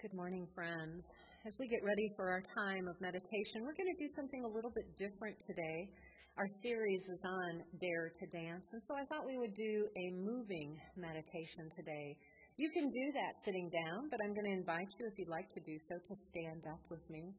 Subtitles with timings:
[0.00, 1.10] Good morning, friends.
[1.44, 4.54] As we get ready for our time of meditation, we're going to do something a
[4.54, 5.90] little bit different today.
[6.38, 10.06] Our series is on Dare to Dance, and so I thought we would do a
[10.22, 12.14] moving meditation today.
[12.62, 15.50] You can do that sitting down, but I'm going to invite you, if you'd like
[15.58, 17.34] to do so, to stand up with me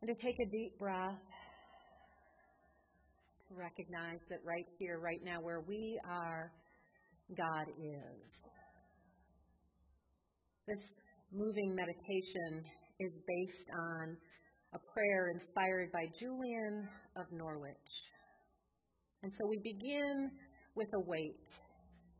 [0.00, 1.20] and to take a deep breath.
[3.52, 6.50] To recognize that right here, right now, where we are,
[7.36, 8.48] God is.
[10.66, 10.92] This
[11.32, 12.64] moving meditation
[13.00, 14.16] is based on
[14.74, 18.02] a prayer inspired by Julian of Norwich.
[19.22, 20.30] And so we begin
[20.74, 21.60] with a wait.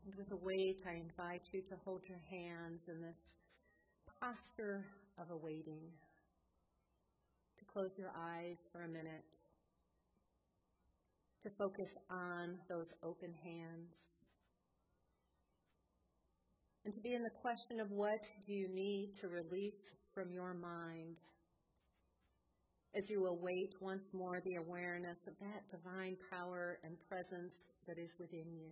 [0.05, 3.35] And with a wait, I invite you to hold your hands in this
[4.19, 4.85] posture
[5.17, 5.81] of awaiting,
[7.57, 9.25] to close your eyes for a minute,
[11.43, 14.18] to focus on those open hands,
[16.85, 20.53] and to be in the question of what do you need to release from your
[20.53, 21.17] mind
[22.95, 28.15] as you await once more the awareness of that divine power and presence that is
[28.19, 28.71] within you.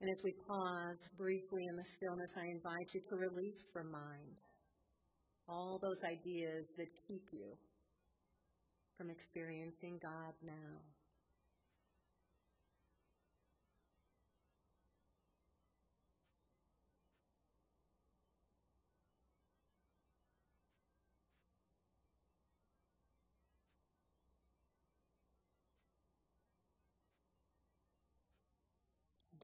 [0.00, 4.38] And as we pause briefly in the stillness, I invite you to release from mind
[5.48, 7.52] all those ideas that keep you
[8.96, 10.99] from experiencing God now.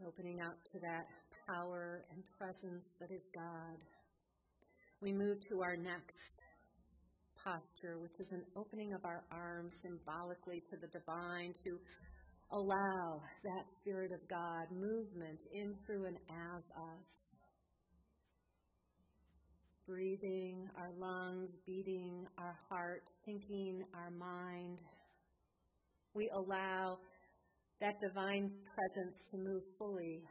[0.07, 1.07] Opening up to that
[1.49, 3.79] power and presence that is God.
[5.01, 6.33] We move to our next
[7.43, 11.79] posture, which is an opening of our arms symbolically to the divine to
[12.53, 17.19] allow that Spirit of God movement in, through, and as us.
[19.89, 24.79] Breathing, our lungs beating, our heart thinking, our mind.
[26.15, 26.99] We allow
[27.81, 30.23] that divine presence to move fully,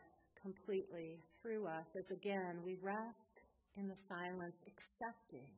[0.41, 3.41] completely through us as again we rest
[3.77, 5.49] in the silence, accepting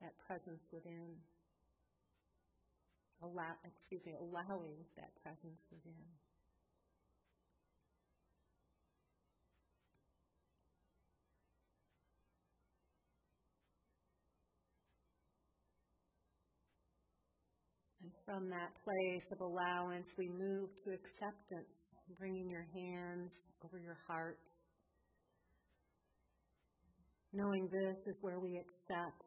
[0.00, 1.16] that presence within.
[3.22, 6.10] Allow, excuse me, allowing that presence within.
[18.24, 24.38] From that place of allowance, we move to acceptance, bringing your hands over your heart.
[27.32, 29.22] Knowing this is where we accept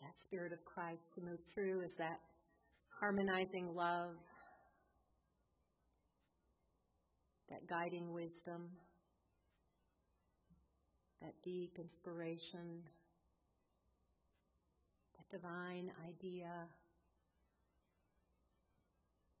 [0.00, 2.20] that Spirit of Christ to move through, is that
[3.00, 4.16] harmonizing love,
[7.48, 8.68] that guiding wisdom,
[11.22, 12.82] that deep inspiration,
[15.16, 16.66] that divine idea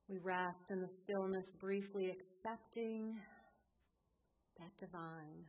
[0.08, 3.16] we rest in the stillness, briefly accepting
[4.58, 5.44] that divine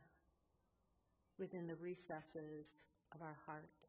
[1.38, 2.72] within the recesses
[3.14, 3.87] of our heart.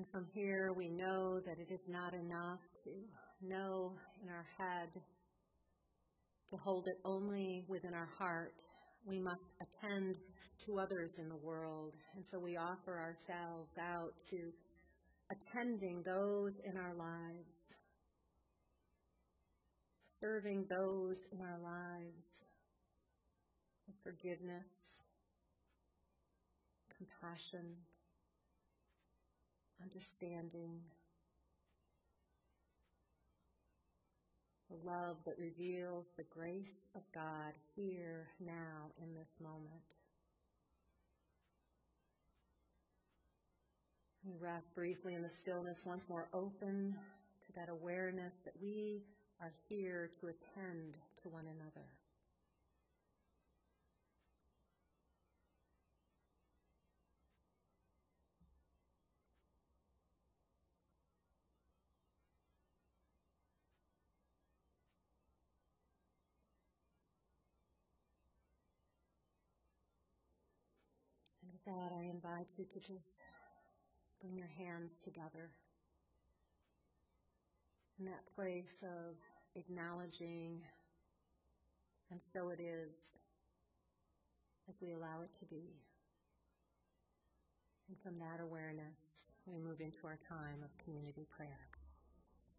[0.00, 2.90] And from here, we know that it is not enough to
[3.46, 4.88] know in our head,
[6.48, 8.54] to hold it only within our heart.
[9.04, 10.16] We must attend
[10.64, 11.92] to others in the world.
[12.16, 14.38] And so we offer ourselves out to
[15.30, 17.52] attending those in our lives,
[20.18, 22.46] serving those in our lives
[23.86, 25.02] with forgiveness,
[26.96, 27.76] compassion,
[29.82, 30.80] understanding,
[34.70, 39.60] the love that reveals the grace of God here, now, in this moment.
[44.24, 46.94] We rest briefly in the stillness, once more open
[47.46, 49.02] to that awareness that we
[49.40, 51.86] are here to attend to one another.
[71.66, 73.12] That, I invite you to just
[74.20, 75.50] bring your hands together
[77.98, 79.16] in that place of
[79.56, 80.62] acknowledging
[82.10, 83.14] And so it is
[84.68, 85.78] as we allow it to be.
[87.88, 91.79] And from that awareness, we move into our time of community prayer.